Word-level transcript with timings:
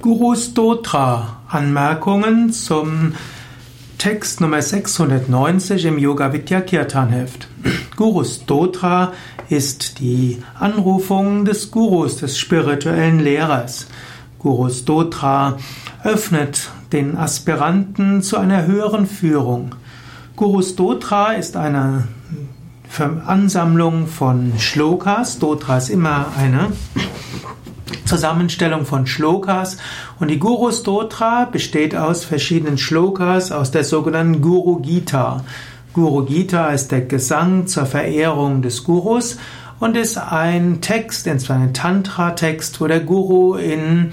Guru 0.00 0.36
Stotra 0.36 1.38
Anmerkungen 1.48 2.52
zum 2.52 3.14
Text 3.98 4.40
Nummer 4.40 4.62
690 4.62 5.86
im 5.86 5.98
Yoga 5.98 6.32
Vidya 6.32 6.60
Kirtan 6.60 7.08
Heft. 7.08 7.48
Guru 7.96 8.22
Stotra 8.22 9.12
ist 9.48 9.98
die 9.98 10.40
Anrufung 10.56 11.44
des 11.44 11.72
Gurus, 11.72 12.18
des 12.18 12.38
spirituellen 12.38 13.18
Lehrers. 13.18 13.88
Guru 14.38 14.70
Stotra 14.70 15.56
öffnet 16.04 16.70
den 16.92 17.16
Aspiranten 17.16 18.22
zu 18.22 18.36
einer 18.36 18.66
höheren 18.66 19.04
Führung. 19.04 19.74
Guru 20.36 20.62
Stotra 20.62 21.32
ist 21.32 21.56
eine 21.56 22.06
Ansammlung 23.26 24.06
von 24.06 24.52
Shlokas. 24.58 25.34
Stotra 25.34 25.78
ist 25.78 25.90
immer 25.90 26.26
eine 26.38 26.68
Zusammenstellung 28.04 28.84
von 28.84 29.06
Shlokas 29.06 29.76
und 30.18 30.28
die 30.28 30.38
Guru 30.38 30.70
Stotra 30.72 31.44
besteht 31.44 31.94
aus 31.94 32.24
verschiedenen 32.24 32.78
Shlokas 32.78 33.52
aus 33.52 33.70
der 33.70 33.84
sogenannten 33.84 34.40
Guru 34.40 34.76
Gita. 34.76 35.44
Guru 35.92 36.24
Gita 36.24 36.68
ist 36.68 36.92
der 36.92 37.02
Gesang 37.02 37.66
zur 37.66 37.86
Verehrung 37.86 38.62
des 38.62 38.84
Gurus 38.84 39.38
und 39.80 39.96
ist 39.96 40.18
ein 40.18 40.80
Text, 40.80 41.28
ein 41.28 41.74
Tantra-Text, 41.74 42.80
wo 42.80 42.86
der 42.86 43.00
Guru 43.00 43.54
in 43.54 44.12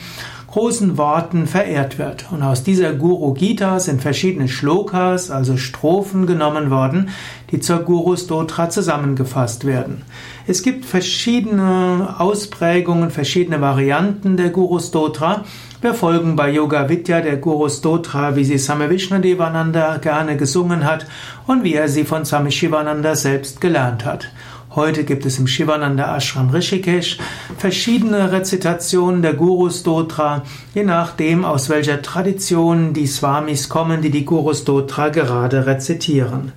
großen 0.55 0.98
Worten 0.98 1.48
verehrt 1.48 2.00
wird. 2.00 2.32
Und 2.32 2.41
aus 2.41 2.63
dieser 2.63 2.94
Guru 2.94 3.34
Gita 3.34 3.77
sind 3.82 4.02
verschiedene 4.02 4.48
Shlokas, 4.48 5.30
also 5.30 5.58
Strophen 5.58 6.27
genommen 6.27 6.70
worden, 6.70 7.09
die 7.52 7.59
zur 7.59 7.80
Guru 7.80 8.16
Stotra 8.16 8.70
zusammengefasst 8.70 9.66
werden. 9.66 10.04
Es 10.48 10.63
gibt 10.63 10.86
verschiedene 10.86 12.16
Ausprägungen, 12.20 13.12
verschiedene 13.12 13.60
Varianten 13.60 14.38
der 14.38 14.49
Guru 14.49 14.80
Stotra. 14.80 15.44
Wir 15.82 15.94
folgen 15.94 16.38
bei 16.38 16.49
Yoga 16.52 16.88
Vidya 16.88 17.20
der 17.20 17.35
Guru 17.35 17.68
Stotra, 17.68 18.38
wie 18.38 18.46
sie 18.46 18.58
Same 18.58 18.90
Vishnadevananda 18.90 19.98
gerne 19.98 20.37
gesungen 20.37 20.85
hat 20.85 21.05
und 21.48 21.65
wie 21.65 21.74
er 21.74 21.90
sie 21.90 22.05
von 22.05 22.24
Same 22.24 22.49
Shivananda 22.49 23.18
selbst 23.18 23.60
gelernt 23.60 24.05
hat. 24.05 24.30
Heute 24.76 25.05
gibt 25.05 25.26
es 25.26 25.40
im 25.40 25.48
Shivananda 25.48 26.18
Ashram 26.18 26.49
Rishikesh 26.49 27.18
verschiedene 27.57 28.34
Rezitationen 28.34 29.21
der 29.21 29.34
Guru 29.34 29.70
Stotra, 29.70 30.43
je 30.73 30.84
nachdem 30.84 31.45
aus 31.45 31.70
welcher 31.70 32.01
Tradition 32.01 32.91
die 32.91 33.07
Swamis 33.07 33.70
kommen, 33.70 34.01
die 34.01 34.09
die 34.09 34.26
Guru 34.26 34.53
Stotra 34.53 35.07
gerade 35.07 35.65
rezitieren. 35.65 36.51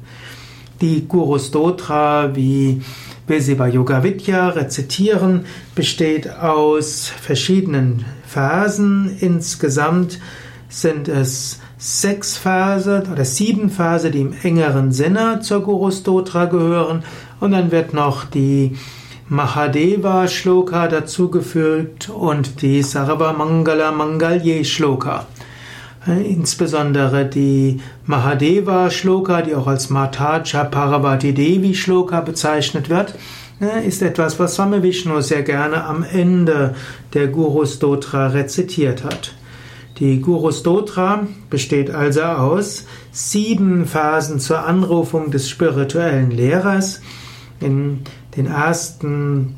Die 0.80 1.06
Guru 1.06 1.39
Stotra, 1.39 2.34
wie 2.34 2.83
wir 3.28 3.41
sie 3.41 3.55
bei 3.55 3.69
Yoga 3.69 4.02
Vidya 4.02 4.48
rezitieren, 4.48 5.44
besteht 5.77 6.28
aus 6.28 7.12
verschiedenen 7.22 8.05
Versen. 8.27 9.16
Insgesamt 9.20 10.19
sind 10.69 11.06
es 11.06 11.61
sechs 11.78 12.36
Verse 12.36 13.05
oder 13.12 13.24
sieben 13.24 13.70
Verse, 13.70 14.11
die 14.11 14.22
im 14.22 14.34
engeren 14.42 14.91
Sinne 14.91 15.39
zur 15.41 15.62
Guru 15.62 15.92
Stotra 15.92 16.46
gehören 16.46 17.05
und 17.41 17.53
dann 17.53 17.70
wird 17.70 17.94
noch 17.94 18.25
die 18.25 18.77
Mahadeva 19.28 20.27
Shloka 20.27 20.89
dazugefügt 20.89 22.08
und 22.08 22.62
die 22.62 22.83
Sarva 22.83 23.33
Mangala 23.33 23.92
Mangalye 23.92 24.64
Shloka. 24.64 25.27
Insbesondere 26.06 27.27
die 27.27 27.80
Mahadeva 28.06 28.91
Shloka, 28.91 29.42
die 29.42 29.55
auch 29.55 29.67
als 29.67 29.91
Mataja 29.91 30.64
Parvati 30.64 31.34
Devi 31.34 31.75
Shloka 31.75 32.22
bezeichnet 32.22 32.89
wird, 32.89 33.14
ist 33.86 34.02
etwas, 34.02 34.39
was 34.39 34.55
Swami 34.55 34.83
Vishnu 34.83 35.20
sehr 35.20 35.42
gerne 35.42 35.84
am 35.84 36.05
Ende 36.05 36.75
der 37.12 37.27
Guru 37.27 37.67
Stotra 37.67 38.28
rezitiert 38.28 39.05
hat. 39.05 39.34
Die 39.98 40.20
Guru 40.20 40.52
Stotra 40.52 41.27
besteht 41.50 41.91
also 41.91 42.23
aus 42.23 42.86
sieben 43.11 43.84
Phasen 43.84 44.39
zur 44.39 44.64
Anrufung 44.64 45.33
des 45.33 45.50
spirituellen 45.50 46.30
Lehrers, 46.30 47.02
in 47.61 48.01
den 48.36 48.46
ersten 48.46 49.57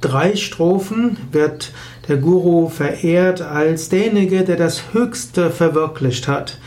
drei 0.00 0.36
Strophen 0.36 1.16
wird 1.32 1.72
der 2.08 2.16
Guru 2.16 2.68
verehrt 2.68 3.42
als 3.42 3.88
derjenige, 3.88 4.44
der 4.44 4.56
das 4.56 4.94
Höchste 4.94 5.50
verwirklicht 5.50 6.28
hat, 6.28 6.58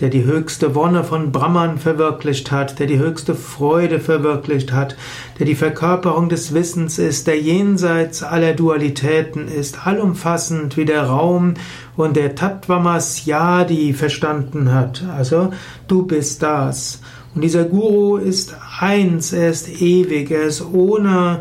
der 0.00 0.10
die 0.10 0.24
höchste 0.24 0.74
Wonne 0.74 1.04
von 1.04 1.32
Brahman 1.32 1.78
verwirklicht 1.78 2.50
hat, 2.50 2.78
der 2.78 2.86
die 2.86 2.98
höchste 2.98 3.34
Freude 3.34 4.00
verwirklicht 4.00 4.72
hat, 4.72 4.96
der 5.38 5.46
die 5.46 5.54
Verkörperung 5.54 6.28
des 6.28 6.54
Wissens 6.54 6.98
ist, 6.98 7.26
der 7.26 7.40
jenseits 7.40 8.22
aller 8.22 8.54
Dualitäten 8.54 9.48
ist, 9.48 9.86
allumfassend 9.86 10.76
wie 10.76 10.84
der 10.84 11.04
Raum 11.04 11.54
und 11.96 12.16
der 12.16 12.34
Tattvamasyadi 12.34 13.92
verstanden 13.92 14.72
hat. 14.72 15.04
Also, 15.16 15.52
du 15.88 16.06
bist 16.06 16.42
das. 16.42 17.00
Und 17.34 17.42
dieser 17.42 17.64
Guru 17.64 18.16
ist 18.16 18.56
eins, 18.80 19.32
er 19.32 19.50
ist 19.50 19.80
ewig, 19.80 20.30
er 20.30 20.44
ist 20.44 20.64
ohne 20.64 21.40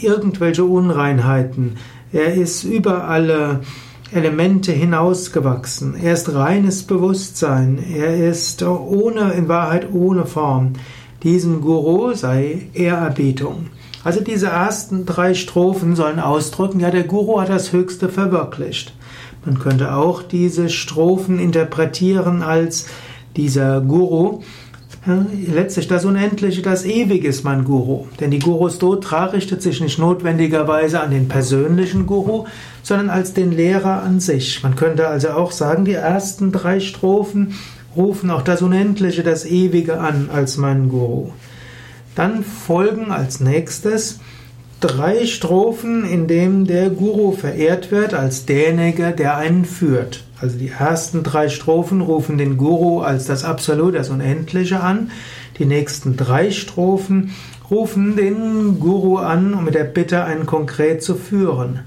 irgendwelche 0.00 0.64
Unreinheiten. 0.64 1.76
Er 2.12 2.34
ist 2.34 2.64
über 2.64 3.04
alle 3.04 3.60
Elemente 4.12 4.72
hinausgewachsen. 4.72 5.94
Er 5.94 6.14
ist 6.14 6.34
reines 6.34 6.82
Bewusstsein. 6.82 7.78
Er 7.94 8.28
ist 8.28 8.62
ohne, 8.62 9.32
in 9.34 9.48
Wahrheit 9.48 9.92
ohne 9.92 10.26
Form. 10.26 10.72
Diesem 11.22 11.60
Guru 11.60 12.14
sei 12.14 12.68
Ehrerbietung. 12.72 13.66
Also 14.02 14.20
diese 14.20 14.46
ersten 14.46 15.04
drei 15.04 15.34
Strophen 15.34 15.94
sollen 15.94 16.18
ausdrücken, 16.18 16.80
ja, 16.80 16.90
der 16.90 17.04
Guru 17.04 17.40
hat 17.40 17.50
das 17.50 17.72
Höchste 17.72 18.08
verwirklicht. 18.08 18.94
Man 19.44 19.58
könnte 19.58 19.94
auch 19.94 20.22
diese 20.22 20.70
Strophen 20.70 21.38
interpretieren 21.38 22.42
als 22.42 22.86
dieser 23.36 23.80
Guru 23.82 24.40
letztlich 25.06 25.88
das 25.88 26.04
Unendliche, 26.04 26.60
das 26.60 26.84
Ewige 26.84 27.28
ist 27.28 27.42
mein 27.42 27.64
Guru. 27.64 28.06
Denn 28.20 28.30
die 28.30 28.38
Guru 28.38 28.68
Stotra 28.68 29.26
richtet 29.26 29.62
sich 29.62 29.80
nicht 29.80 29.98
notwendigerweise 29.98 31.00
an 31.00 31.10
den 31.10 31.28
persönlichen 31.28 32.06
Guru, 32.06 32.44
sondern 32.82 33.08
als 33.08 33.32
den 33.32 33.52
Lehrer 33.52 34.02
an 34.02 34.20
sich. 34.20 34.62
Man 34.62 34.76
könnte 34.76 35.08
also 35.08 35.30
auch 35.30 35.52
sagen, 35.52 35.84
die 35.84 35.94
ersten 35.94 36.52
drei 36.52 36.80
Strophen 36.80 37.54
rufen 37.96 38.30
auch 38.30 38.42
das 38.42 38.62
Unendliche, 38.62 39.22
das 39.22 39.46
Ewige 39.46 39.98
an 39.98 40.28
als 40.32 40.58
mein 40.58 40.88
Guru. 40.88 41.30
Dann 42.14 42.44
folgen 42.44 43.10
als 43.10 43.40
nächstes 43.40 44.20
drei 44.80 45.26
Strophen, 45.26 46.04
in 46.04 46.26
denen 46.26 46.66
der 46.66 46.90
Guru 46.90 47.32
verehrt 47.32 47.90
wird 47.90 48.14
als 48.14 48.46
derjenige, 48.46 49.12
der 49.12 49.36
einen 49.36 49.64
führt. 49.64 50.24
Also 50.40 50.56
die 50.56 50.70
ersten 50.70 51.22
drei 51.22 51.48
Strophen 51.48 52.00
rufen 52.00 52.38
den 52.38 52.56
Guru 52.56 53.00
als 53.00 53.26
das 53.26 53.44
Absolut, 53.44 53.94
das 53.94 54.08
Unendliche 54.08 54.80
an. 54.80 55.10
Die 55.58 55.66
nächsten 55.66 56.16
drei 56.16 56.50
Strophen 56.50 57.34
rufen 57.70 58.16
den 58.16 58.80
Guru 58.80 59.18
an, 59.18 59.52
um 59.52 59.64
mit 59.64 59.74
der 59.74 59.84
Bitte, 59.84 60.24
einen 60.24 60.46
konkret 60.46 61.02
zu 61.02 61.14
führen. 61.14 61.80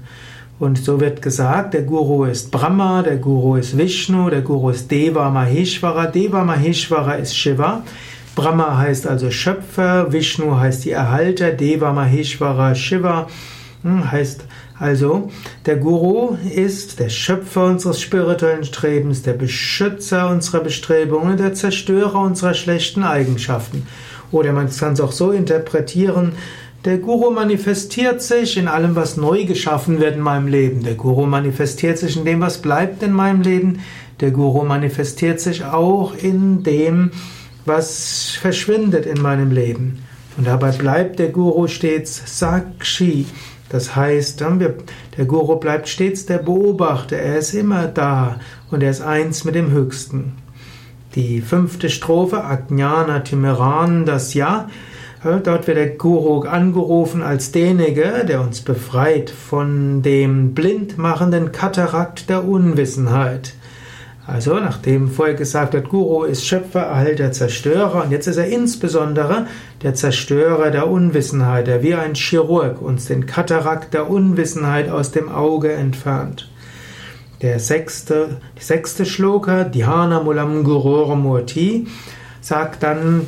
Und 0.60 0.78
so 0.78 1.00
wird 1.00 1.20
gesagt, 1.20 1.74
der 1.74 1.82
Guru 1.82 2.24
ist 2.24 2.52
Brahma, 2.52 3.02
der 3.02 3.16
Guru 3.16 3.56
ist 3.56 3.76
Vishnu, 3.76 4.30
der 4.30 4.42
Guru 4.42 4.70
ist 4.70 4.88
Deva 4.88 5.28
Maheshwara. 5.30 6.06
Deva 6.06 6.44
Maheshwara 6.44 7.14
ist 7.14 7.36
Shiva. 7.36 7.82
Brahma 8.36 8.78
heißt 8.78 9.08
also 9.08 9.32
Schöpfer, 9.32 10.12
Vishnu 10.12 10.56
heißt 10.56 10.84
die 10.84 10.92
Erhalter, 10.92 11.50
Deva 11.50 11.92
Maheshwara 11.92 12.76
Shiva 12.76 13.26
hm, 13.82 14.10
heißt 14.10 14.44
also, 14.78 15.30
der 15.66 15.76
Guru 15.76 16.36
ist 16.52 16.98
der 16.98 17.08
Schöpfer 17.08 17.66
unseres 17.66 18.00
spirituellen 18.00 18.64
Strebens, 18.64 19.22
der 19.22 19.34
Beschützer 19.34 20.28
unserer 20.28 20.60
Bestrebungen, 20.60 21.36
der 21.36 21.54
Zerstörer 21.54 22.20
unserer 22.20 22.54
schlechten 22.54 23.04
Eigenschaften. 23.04 23.86
Oder 24.32 24.52
man 24.52 24.68
kann 24.68 24.94
es 24.94 25.00
auch 25.00 25.12
so 25.12 25.30
interpretieren, 25.30 26.32
der 26.84 26.98
Guru 26.98 27.30
manifestiert 27.30 28.20
sich 28.20 28.58
in 28.58 28.68
allem, 28.68 28.94
was 28.94 29.16
neu 29.16 29.46
geschaffen 29.46 30.00
wird 30.00 30.16
in 30.16 30.20
meinem 30.20 30.48
Leben. 30.48 30.82
Der 30.82 30.94
Guru 30.94 31.24
manifestiert 31.24 31.96
sich 31.96 32.18
in 32.18 32.26
dem, 32.26 32.42
was 32.42 32.58
bleibt 32.58 33.02
in 33.02 33.12
meinem 33.12 33.40
Leben. 33.40 33.80
Der 34.20 34.32
Guru 34.32 34.64
manifestiert 34.64 35.40
sich 35.40 35.64
auch 35.64 36.14
in 36.14 36.62
dem, 36.62 37.12
was 37.64 38.36
verschwindet 38.38 39.06
in 39.06 39.22
meinem 39.22 39.50
Leben. 39.50 40.04
Und 40.36 40.46
dabei 40.46 40.72
bleibt 40.72 41.20
der 41.20 41.28
Guru 41.28 41.68
stets 41.68 42.20
Sakshi. 42.38 43.24
Das 43.68 43.96
heißt, 43.96 44.40
der 44.40 45.24
Guru 45.24 45.56
bleibt 45.56 45.88
stets 45.88 46.26
der 46.26 46.38
Beobachter, 46.38 47.16
er 47.16 47.38
ist 47.38 47.54
immer 47.54 47.86
da 47.86 48.38
und 48.70 48.82
er 48.82 48.90
ist 48.90 49.00
eins 49.00 49.44
mit 49.44 49.54
dem 49.54 49.70
Höchsten. 49.70 50.34
Die 51.14 51.40
fünfte 51.40 51.90
Strophe, 51.90 52.44
Ajnana 52.44 53.20
Timeran, 53.20 54.04
das 54.04 54.34
Ja, 54.34 54.68
dort 55.22 55.66
wird 55.66 55.76
der 55.76 55.90
Guru 55.90 56.40
angerufen 56.40 57.22
als 57.22 57.52
derjenige, 57.52 58.24
der 58.28 58.40
uns 58.40 58.60
befreit 58.60 59.30
von 59.30 60.02
dem 60.02 60.54
blindmachenden 60.54 61.52
Katarakt 61.52 62.28
der 62.28 62.44
Unwissenheit. 62.44 63.54
Also, 64.26 64.54
nachdem 64.54 65.10
vorher 65.10 65.34
gesagt 65.34 65.74
hat, 65.74 65.90
Guru 65.90 66.24
ist 66.24 66.46
Schöpfer, 66.46 66.80
Erhalter, 66.80 67.30
Zerstörer, 67.32 68.04
und 68.04 68.10
jetzt 68.10 68.26
ist 68.26 68.38
er 68.38 68.46
insbesondere 68.46 69.46
der 69.82 69.94
Zerstörer 69.94 70.70
der 70.70 70.88
Unwissenheit, 70.88 71.66
der 71.66 71.82
wie 71.82 71.94
ein 71.94 72.14
Chirurg 72.14 72.80
uns 72.80 73.04
den 73.04 73.26
Katarakt 73.26 73.92
der 73.92 74.08
Unwissenheit 74.08 74.88
aus 74.88 75.10
dem 75.10 75.28
Auge 75.28 75.72
entfernt. 75.72 76.48
Der 77.42 77.58
sechste, 77.58 78.38
sechste 78.58 79.04
Shloka, 79.04 79.64
Dhyana 79.64 80.22
Mulam 80.22 80.64
Gurur 80.64 81.14
Murti, 81.16 81.86
sagt 82.40 82.82
dann, 82.82 83.26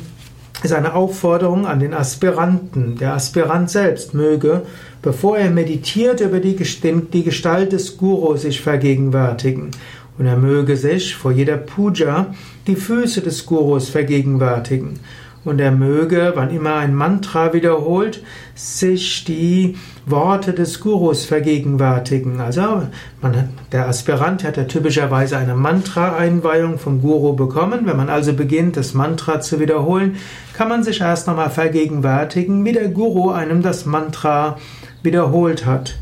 ist 0.63 0.73
eine 0.73 0.95
Aufforderung 0.95 1.67
an 1.67 1.79
den 1.79 1.93
Aspiranten. 1.93 2.97
Der 2.97 3.13
Aspirant 3.13 3.69
selbst 3.69 4.15
möge, 4.15 4.63
bevor 5.03 5.37
er 5.37 5.51
meditiert, 5.51 6.21
über 6.21 6.39
die, 6.39 6.55
die 6.55 7.23
Gestalt 7.23 7.73
des 7.73 7.97
Guru 7.97 8.35
sich 8.37 8.61
vergegenwärtigen. 8.61 9.69
Und 10.17 10.25
er 10.25 10.37
möge 10.37 10.77
sich 10.77 11.15
vor 11.15 11.31
jeder 11.31 11.57
Puja 11.57 12.33
die 12.65 12.75
Füße 12.75 13.21
des 13.21 13.45
Gurus 13.45 13.89
vergegenwärtigen 13.89 14.99
und 15.47 15.61
er 15.61 15.71
möge, 15.71 16.33
wann 16.35 16.49
immer 16.49 16.75
ein 16.75 16.93
Mantra 16.93 17.53
wiederholt, 17.53 18.21
sich 18.53 19.23
die 19.23 19.77
Worte 20.05 20.51
des 20.51 20.81
Gurus 20.81 21.23
vergegenwärtigen. 21.23 22.41
Also 22.41 22.83
man, 23.21 23.49
der 23.71 23.87
Aspirant 23.87 24.43
hat 24.43 24.57
ja 24.57 24.65
typischerweise 24.65 25.37
eine 25.37 25.55
Mantra-Einweihung 25.55 26.77
vom 26.79 27.01
Guru 27.01 27.33
bekommen. 27.33 27.85
Wenn 27.85 27.95
man 27.95 28.09
also 28.09 28.33
beginnt, 28.33 28.75
das 28.75 28.93
Mantra 28.93 29.39
zu 29.39 29.61
wiederholen, 29.61 30.17
kann 30.53 30.67
man 30.67 30.83
sich 30.83 30.99
erst 30.99 31.27
nochmal 31.27 31.49
vergegenwärtigen, 31.49 32.65
wie 32.65 32.73
der 32.73 32.89
Guru 32.89 33.31
einem 33.31 33.61
das 33.61 33.85
Mantra 33.85 34.57
wiederholt 35.01 35.65
hat. 35.65 35.95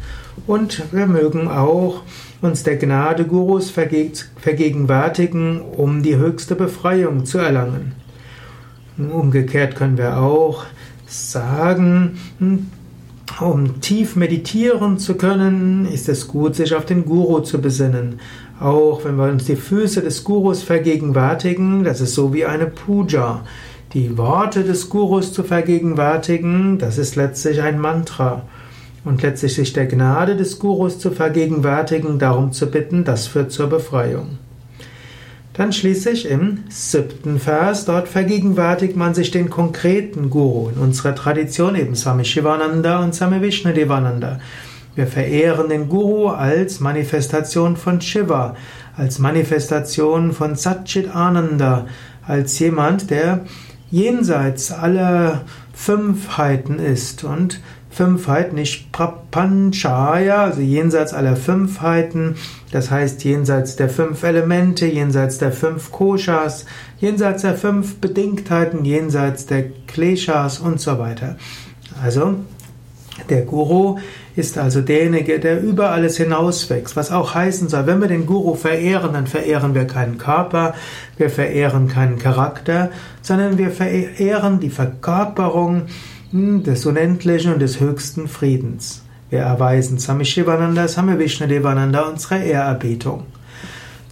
Und 0.48 0.92
wir 0.92 1.06
mögen 1.06 1.48
auch 1.48 2.02
uns 2.46 2.64
der 2.64 2.78
Gnade 2.78 3.26
Gurus 3.26 3.70
vergegenwärtigen, 3.70 5.62
um 5.62 6.04
die 6.04 6.16
höchste 6.16 6.56
Befreiung 6.56 7.26
zu 7.26 7.40
erlangen. 7.40 7.94
Umgekehrt 8.98 9.76
können 9.76 9.98
wir 9.98 10.18
auch 10.18 10.66
sagen, 11.06 12.18
um 13.42 13.82
tief 13.82 14.16
meditieren 14.16 14.98
zu 15.00 15.16
können, 15.16 15.86
ist 15.86 16.08
es 16.08 16.28
gut, 16.28 16.56
sich 16.56 16.74
auf 16.74 16.86
den 16.86 17.04
Guru 17.06 17.40
zu 17.40 17.60
besinnen. 17.60 18.20
Auch 18.60 19.04
wenn 19.04 19.18
wir 19.18 19.26
uns 19.30 19.46
die 19.46 19.58
Füße 19.58 20.02
des 20.02 20.24
Gurus 20.24 20.64
vergegenwärtigen, 20.64 21.84
das 21.84 22.00
ist 22.00 22.16
so 22.16 22.34
wie 22.34 22.46
eine 22.46 22.68
Puja. 22.68 23.44
Die 23.94 24.18
Worte 24.18 24.64
des 24.64 24.90
Gurus 24.90 25.34
zu 25.34 25.44
vergegenwärtigen, 25.44 26.78
das 26.78 26.98
ist 26.98 27.16
letztlich 27.16 27.62
ein 27.62 27.80
Mantra. 27.80 28.44
Und 29.06 29.22
letztlich 29.22 29.54
sich 29.54 29.72
der 29.72 29.86
Gnade 29.86 30.36
des 30.36 30.60
Gurus 30.60 31.00
zu 31.00 31.12
vergegenwärtigen, 31.12 32.20
darum 32.20 32.52
zu 32.52 32.70
bitten, 32.70 33.04
das 33.04 33.28
führt 33.28 33.52
zur 33.52 33.68
Befreiung. 33.68 34.40
Dann 35.54 35.72
schließlich 35.72 36.30
im 36.30 36.66
siebten 36.68 37.40
Vers, 37.40 37.86
dort 37.86 38.10
vergegenwärtigt 38.10 38.98
man 38.98 39.14
sich 39.14 39.32
den 39.32 39.50
konkreten 39.50 40.30
Guru. 40.30 40.70
In 40.70 40.82
unserer 40.82 41.16
Tradition 41.16 41.76
eben 41.76 41.96
Swami 41.96 42.26
Shivananda 42.26 43.02
und 43.02 43.16
Swami 43.16 43.42
Vishnudevananda. 43.42 44.40
Wir 44.96 45.08
verehren 45.08 45.70
den 45.70 45.88
Guru 45.88 46.28
als 46.28 46.80
Manifestation 46.80 47.78
von 47.78 48.02
Shiva, 48.02 48.56
als 48.98 49.20
Manifestation 49.20 50.34
von 50.34 50.56
Satchit 50.56 51.14
Ananda, 51.14 51.86
als 52.26 52.58
jemand, 52.60 53.10
der 53.10 53.46
jenseits 53.92 54.72
aller 54.72 55.42
Fünfheiten 55.74 56.80
ist 56.80 57.24
und 57.24 57.62
Fünfheit, 57.96 58.52
nicht 58.52 58.92
Prapanchaya, 58.92 60.44
also 60.44 60.60
jenseits 60.60 61.14
aller 61.14 61.38
Fünfheiten, 61.38 62.36
das 62.72 62.92
heißt 62.92 63.24
jenseits 63.24 63.78
der 63.78 63.88
fünf 63.88 64.22
Elemente, 64.24 64.86
jenseits 64.86 65.38
der 65.38 65.54
fünf 65.54 65.94
Koshas, 65.94 66.66
jenseits 67.00 67.44
der 67.44 67.54
fünf 67.54 67.96
Bedingtheiten, 68.02 68.84
jenseits 68.84 69.46
der 69.46 69.64
Kleshas 69.88 70.60
und 70.60 70.82
so 70.82 71.00
weiter. 71.00 71.38
Also 72.04 72.36
der 73.30 73.44
Guru 73.44 73.98
ist 74.36 74.58
also 74.58 74.82
derjenige, 74.82 75.40
der 75.40 75.62
über 75.62 75.92
alles 75.92 76.18
hinauswächst, 76.18 76.98
was 76.98 77.14
auch 77.14 77.34
heißen 77.34 77.70
soll, 77.70 77.88
wenn 77.88 78.02
wir 78.02 78.10
den 78.10 78.26
Guru 78.26 78.56
verehren, 78.56 79.14
dann 79.14 79.28
verehren 79.28 79.74
wir 79.74 79.88
keinen 79.88 80.18
Körper, 80.18 80.74
wir 81.16 81.30
verehren 81.30 81.88
keinen 81.88 82.20
Charakter, 82.20 82.92
sondern 83.22 83.58
wir 83.58 83.72
verehren 83.72 84.60
die 84.60 84.70
Verkörperung 84.70 85.84
des 86.36 86.86
Unendlichen 86.86 87.54
und 87.54 87.60
des 87.60 87.80
höchsten 87.80 88.28
Friedens. 88.28 89.04
Wir 89.30 89.40
erweisen 89.40 90.00
Swami 90.00 90.26
Shivananda, 90.26 90.86
Vishnudevananda 90.86 92.02
unsere 92.02 92.44
Ehrerbietung. 92.44 93.24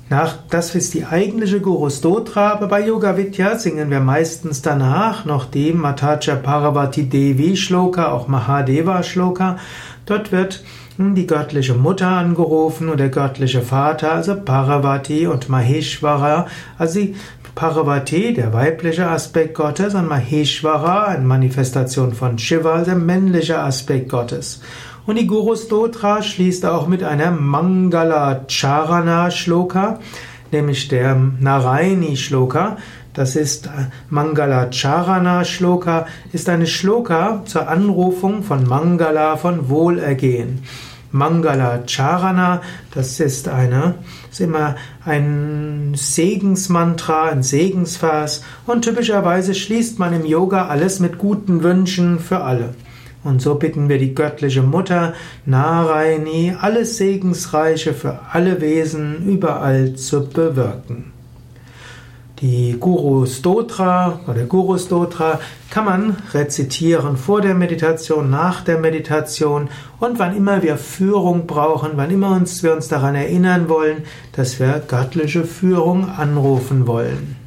Nach, 0.10 0.38
das 0.50 0.74
ist 0.74 0.94
die 0.94 1.06
eigentliche 1.06 1.60
Guru 1.60 1.90
Stotra, 1.90 2.54
aber 2.54 2.68
bei 2.68 2.88
Yoga 2.88 3.18
Vidya 3.18 3.58
singen 3.58 3.90
wir 3.90 4.00
meistens 4.00 4.62
danach 4.62 5.26
noch 5.26 5.44
die 5.44 5.74
Matacha 5.74 6.36
Parvati 6.36 7.10
Devi 7.10 7.58
Shloka, 7.58 8.14
auch 8.14 8.30
Mahadeva 8.30 9.04
Shloka. 9.04 9.58
Dort 10.06 10.32
wird 10.32 10.64
die 10.98 11.28
göttliche 11.28 11.74
Mutter 11.74 12.08
angerufen 12.08 12.88
und 12.88 13.02
der 13.02 13.10
göttliche 13.10 13.62
Vater, 13.62 14.14
also 14.14 14.36
Parvati 14.36 15.28
und 15.28 15.50
Maheshwara, 15.50 16.48
also 16.78 17.00
die 17.02 17.16
Parvati, 17.56 18.34
der 18.34 18.52
weibliche 18.52 19.08
Aspekt 19.08 19.54
Gottes, 19.54 19.94
und 19.94 20.08
Maheshwara, 20.08 21.06
eine 21.06 21.24
Manifestation 21.24 22.14
von 22.14 22.40
Shiva, 22.40 22.82
der 22.82 22.96
männliche 22.96 23.60
Aspekt 23.60 24.10
Gottes. 24.10 24.62
Und 25.06 25.20
die 25.20 25.28
Guru 25.28 25.56
Stotra 25.56 26.24
schließt 26.24 26.66
auch 26.66 26.88
mit 26.88 27.04
einer 27.04 27.30
Mangala 27.30 28.46
Charana 28.48 29.30
Shloka, 29.30 30.00
nämlich 30.52 30.88
der 30.88 31.16
Naraini 31.16 32.18
Shloka. 32.18 32.78
Das 33.14 33.36
ist 33.36 33.68
äh, 33.68 33.70
Mangala 34.10 34.72
Charana 34.72 35.46
Shloka, 35.46 36.08
ist 36.32 36.50
eine 36.50 36.66
Shloka 36.66 37.44
zur 37.46 37.68
Anrufung 37.68 38.42
von 38.42 38.68
Mangala, 38.68 39.38
von 39.38 39.70
Wohlergehen. 39.70 40.64
Mangala 41.14 41.84
Charana, 41.86 42.62
das 42.94 43.20
ist 43.20 43.48
eine, 43.48 43.96
ist 44.32 44.42
immer 44.42 44.76
ein 45.06 45.94
Segensmantra, 45.96 47.30
ein 47.30 47.44
Segensvers 47.44 48.44
und 48.66 48.84
typischerweise 48.84 49.54
schließt 49.54 50.00
man 50.00 50.14
im 50.14 50.26
Yoga 50.26 50.68
alles 50.68 51.00
mit 51.00 51.20
guten 51.20 51.64
Wünschen 51.64 52.20
für 52.20 52.42
alle. 52.42 52.74
Und 53.24 53.42
so 53.42 53.56
bitten 53.56 53.88
wir 53.88 54.00
die 54.00 54.16
göttliche 54.16 54.64
Mutter 54.64 55.14
Narayani, 55.46 56.56
alles 56.60 56.98
Segensreiche 56.98 57.94
für 57.94 58.20
alle 58.32 58.60
Wesen 58.60 59.26
überall 59.30 59.94
zu 59.94 60.28
bewirken. 60.28 61.13
Die 62.44 62.76
Guru 62.78 63.26
Stotra 63.26 64.20
oder 64.28 64.44
Guru 64.44 64.78
Stotra 64.78 65.40
kann 65.70 65.86
man 65.86 66.18
rezitieren 66.34 67.16
vor 67.16 67.40
der 67.40 67.54
Meditation, 67.56 68.30
nach 68.30 68.66
der 68.66 68.80
Meditation 68.80 69.70
und 70.02 70.20
wann 70.20 70.36
immer 70.36 70.62
wir 70.62 70.76
Führung 70.76 71.48
brauchen, 71.48 71.92
wann 71.96 72.12
immer 72.12 72.36
uns, 72.36 72.62
wir 72.62 72.74
uns 72.74 72.90
daran 72.90 73.16
erinnern 73.16 73.70
wollen, 73.70 74.04
dass 74.34 74.60
wir 74.60 74.84
göttliche 74.86 75.46
Führung 75.46 76.10
anrufen 76.10 76.86
wollen. 76.86 77.38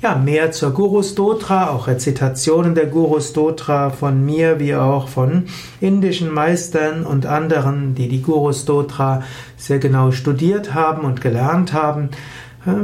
Ja, 0.00 0.14
mehr 0.14 0.52
zur 0.52 0.70
Guru 0.70 1.02
Stotra, 1.02 1.70
auch 1.70 1.88
Rezitationen 1.88 2.76
der 2.76 2.86
Guru 2.86 3.18
Stotra 3.18 3.90
von 3.90 4.24
mir 4.24 4.60
wie 4.60 4.76
auch 4.76 5.08
von 5.08 5.46
indischen 5.80 6.32
Meistern 6.32 7.04
und 7.04 7.26
anderen, 7.26 7.96
die 7.96 8.06
die 8.06 8.22
Guru 8.22 8.52
Stotra 8.52 9.24
sehr 9.56 9.80
genau 9.80 10.12
studiert 10.12 10.72
haben 10.72 11.04
und 11.04 11.20
gelernt 11.20 11.72
haben 11.72 12.10